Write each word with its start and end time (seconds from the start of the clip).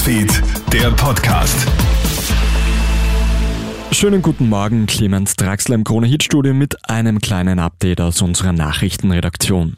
Newsfeed, 0.00 0.42
der 0.72 0.90
Podcast. 0.92 1.68
Schönen 3.92 4.22
guten 4.22 4.48
Morgen, 4.48 4.86
Clemens 4.86 5.36
Draxler 5.36 5.74
im 5.74 5.84
Krone-Hit-Studio 5.84 6.54
mit 6.54 6.88
einem 6.88 7.18
kleinen 7.18 7.58
Update 7.58 8.00
aus 8.00 8.22
unserer 8.22 8.54
Nachrichtenredaktion. 8.54 9.76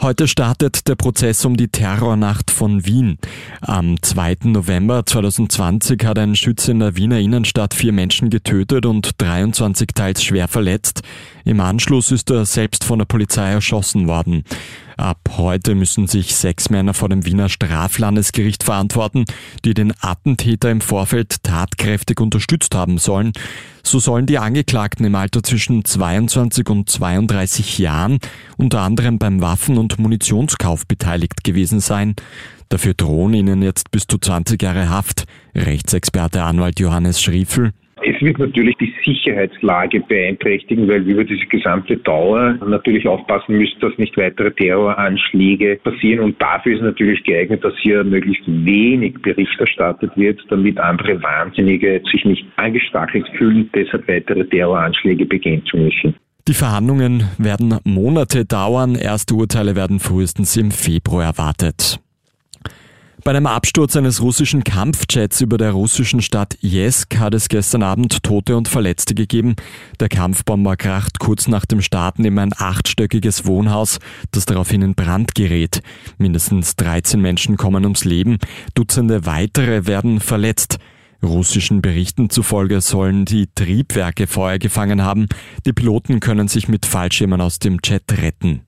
Heute 0.00 0.26
startet 0.26 0.88
der 0.88 0.96
Prozess 0.96 1.44
um 1.44 1.56
die 1.56 1.68
Terrornacht 1.68 2.50
von 2.50 2.86
Wien. 2.86 3.18
Am 3.60 4.02
2. 4.02 4.38
November 4.46 5.06
2020 5.06 6.04
hat 6.04 6.18
ein 6.18 6.34
Schütze 6.34 6.72
in 6.72 6.80
der 6.80 6.96
Wiener 6.96 7.20
Innenstadt 7.20 7.72
vier 7.72 7.92
Menschen 7.92 8.30
getötet 8.30 8.84
und 8.84 9.10
23 9.18 9.90
teils 9.94 10.24
schwer 10.24 10.48
verletzt. 10.48 11.02
Im 11.44 11.60
Anschluss 11.60 12.10
ist 12.10 12.30
er 12.30 12.46
selbst 12.46 12.82
von 12.82 12.98
der 12.98 13.06
Polizei 13.06 13.52
erschossen 13.52 14.08
worden. 14.08 14.42
Ab 15.02 15.30
heute 15.36 15.74
müssen 15.74 16.06
sich 16.06 16.36
sechs 16.36 16.70
Männer 16.70 16.94
vor 16.94 17.08
dem 17.08 17.26
Wiener 17.26 17.48
Straflandesgericht 17.48 18.62
verantworten, 18.62 19.24
die 19.64 19.74
den 19.74 19.92
Attentäter 20.00 20.70
im 20.70 20.80
Vorfeld 20.80 21.42
tatkräftig 21.42 22.20
unterstützt 22.20 22.76
haben 22.76 22.98
sollen. 22.98 23.32
So 23.82 23.98
sollen 23.98 24.26
die 24.26 24.38
Angeklagten 24.38 25.04
im 25.04 25.16
Alter 25.16 25.42
zwischen 25.42 25.84
22 25.84 26.68
und 26.68 26.88
32 26.88 27.78
Jahren 27.78 28.20
unter 28.58 28.82
anderem 28.82 29.18
beim 29.18 29.42
Waffen- 29.42 29.76
und 29.76 29.98
Munitionskauf 29.98 30.86
beteiligt 30.86 31.42
gewesen 31.42 31.80
sein. 31.80 32.14
Dafür 32.68 32.94
drohen 32.94 33.34
ihnen 33.34 33.60
jetzt 33.60 33.90
bis 33.90 34.06
zu 34.06 34.18
20 34.18 34.62
Jahre 34.62 34.88
Haft. 34.88 35.24
Rechtsexperte 35.56 36.44
Anwalt 36.44 36.78
Johannes 36.78 37.20
Schriefel. 37.20 37.72
Es 38.04 38.20
wird 38.20 38.38
natürlich 38.38 38.76
die 38.78 38.92
Sicherheitslage 39.04 40.00
beeinträchtigen, 40.00 40.88
weil 40.88 41.06
wir 41.06 41.14
über 41.14 41.24
diese 41.24 41.46
gesamte 41.46 41.96
Dauer 41.98 42.54
natürlich 42.66 43.06
aufpassen 43.06 43.58
müssen, 43.58 43.78
dass 43.80 43.96
nicht 43.96 44.16
weitere 44.16 44.50
Terroranschläge 44.50 45.78
passieren. 45.84 46.24
Und 46.24 46.42
dafür 46.42 46.74
ist 46.74 46.82
natürlich 46.82 47.22
geeignet, 47.22 47.62
dass 47.62 47.74
hier 47.80 48.02
möglichst 48.02 48.42
wenig 48.46 49.14
Bericht 49.22 49.58
erstattet 49.58 50.10
wird, 50.16 50.40
damit 50.50 50.78
andere 50.78 51.22
Wahnsinnige 51.22 52.02
sich 52.10 52.24
nicht 52.24 52.44
angestachelt 52.56 53.26
fühlen, 53.38 53.70
deshalb 53.74 54.08
weitere 54.08 54.44
Terroranschläge 54.46 55.24
begehen 55.24 55.64
zu 55.66 55.76
müssen. 55.76 56.14
Die 56.48 56.54
Verhandlungen 56.54 57.28
werden 57.38 57.78
Monate 57.84 58.44
dauern. 58.44 58.96
Erste 58.96 59.34
Urteile 59.34 59.76
werden 59.76 60.00
frühestens 60.00 60.56
im 60.56 60.72
Februar 60.72 61.24
erwartet. 61.24 62.00
Bei 63.24 63.30
einem 63.30 63.46
Absturz 63.46 63.94
eines 63.94 64.20
russischen 64.20 64.64
Kampfjets 64.64 65.40
über 65.40 65.56
der 65.56 65.70
russischen 65.70 66.20
Stadt 66.22 66.58
Jesk 66.60 67.20
hat 67.20 67.34
es 67.34 67.48
gestern 67.48 67.84
Abend 67.84 68.24
Tote 68.24 68.56
und 68.56 68.66
Verletzte 68.66 69.14
gegeben. 69.14 69.54
Der 70.00 70.08
Kampfbomber 70.08 70.76
kracht 70.76 71.20
kurz 71.20 71.46
nach 71.46 71.64
dem 71.64 71.82
Starten 71.82 72.24
in 72.24 72.36
ein 72.40 72.52
achtstöckiges 72.56 73.46
Wohnhaus, 73.46 74.00
das 74.32 74.44
daraufhin 74.44 74.82
in 74.82 74.94
Brand 74.96 75.36
gerät. 75.36 75.82
Mindestens 76.18 76.74
13 76.74 77.20
Menschen 77.20 77.56
kommen 77.56 77.84
ums 77.84 78.04
Leben, 78.04 78.38
Dutzende 78.74 79.24
weitere 79.24 79.86
werden 79.86 80.18
verletzt. 80.18 80.78
Russischen 81.22 81.80
Berichten 81.80 82.28
zufolge 82.28 82.80
sollen 82.80 83.24
die 83.24 83.46
Triebwerke 83.54 84.26
Feuer 84.26 84.58
gefangen 84.58 85.02
haben. 85.02 85.28
Die 85.64 85.72
Piloten 85.72 86.18
können 86.18 86.48
sich 86.48 86.66
mit 86.66 86.86
Fallschirmen 86.86 87.40
aus 87.40 87.60
dem 87.60 87.78
Jet 87.84 88.20
retten. 88.20 88.62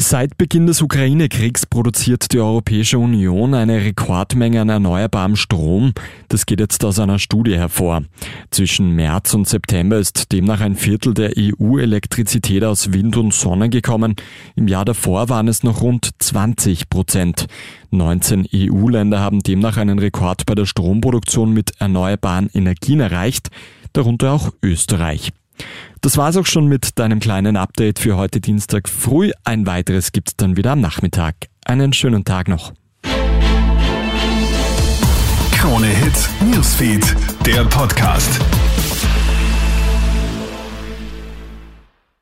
Seit 0.00 0.38
Beginn 0.38 0.68
des 0.68 0.80
Ukraine-Kriegs 0.80 1.66
produziert 1.66 2.32
die 2.32 2.38
Europäische 2.38 3.00
Union 3.00 3.52
eine 3.52 3.84
Rekordmenge 3.84 4.60
an 4.60 4.68
erneuerbarem 4.68 5.34
Strom. 5.34 5.92
Das 6.28 6.46
geht 6.46 6.60
jetzt 6.60 6.84
aus 6.84 7.00
einer 7.00 7.18
Studie 7.18 7.56
hervor. 7.56 8.04
Zwischen 8.52 8.92
März 8.92 9.34
und 9.34 9.48
September 9.48 9.98
ist 9.98 10.30
demnach 10.30 10.60
ein 10.60 10.76
Viertel 10.76 11.14
der 11.14 11.32
EU-Elektrizität 11.36 12.62
aus 12.62 12.92
Wind 12.92 13.16
und 13.16 13.34
Sonne 13.34 13.70
gekommen. 13.70 14.14
Im 14.54 14.68
Jahr 14.68 14.84
davor 14.84 15.30
waren 15.30 15.48
es 15.48 15.64
noch 15.64 15.80
rund 15.80 16.10
20 16.16 16.88
Prozent. 16.88 17.46
19 17.90 18.46
EU-Länder 18.54 19.18
haben 19.18 19.40
demnach 19.40 19.78
einen 19.78 19.98
Rekord 19.98 20.46
bei 20.46 20.54
der 20.54 20.66
Stromproduktion 20.66 21.52
mit 21.52 21.72
erneuerbaren 21.80 22.48
Energien 22.54 23.00
erreicht, 23.00 23.48
darunter 23.94 24.30
auch 24.30 24.52
Österreich. 24.62 25.32
Das 26.08 26.16
war's 26.16 26.38
auch 26.38 26.46
schon 26.46 26.68
mit 26.68 26.98
deinem 26.98 27.20
kleinen 27.20 27.58
Update 27.58 27.98
für 27.98 28.16
heute 28.16 28.40
Dienstag 28.40 28.88
früh. 28.88 29.30
Ein 29.44 29.66
weiteres 29.66 30.10
gibt's 30.10 30.36
dann 30.36 30.56
wieder 30.56 30.70
am 30.70 30.80
Nachmittag. 30.80 31.34
Einen 31.66 31.92
schönen 31.92 32.24
Tag 32.24 32.48
noch. 32.48 32.72
Krone 35.52 35.88
Hits, 35.88 36.30
Newsfeed, 36.40 37.14
der 37.44 37.64
Podcast. 37.64 38.40